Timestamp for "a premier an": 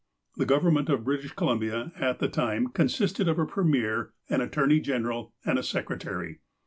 3.37-4.41